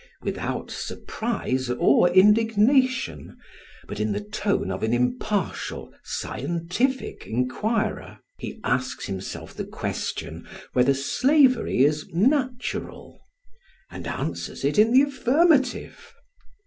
Without 0.23 0.71
surprise 0.71 1.69
or 1.69 2.09
indignation, 2.09 3.37
but 3.87 3.99
in 3.99 4.13
the 4.13 4.19
tone 4.19 4.71
of 4.71 4.81
an 4.81 4.93
impartial, 4.95 5.93
scientific 6.03 7.27
inquirer, 7.27 8.17
he 8.39 8.59
asks 8.63 9.05
himself 9.05 9.53
the 9.53 9.63
question 9.63 10.47
whether 10.73 10.95
slavery 10.95 11.83
is 11.83 12.07
natural, 12.15 13.21
and 13.91 14.07
answers 14.07 14.65
it 14.65 14.79
in 14.79 14.91
the 14.91 15.03
affirmative. 15.03 16.15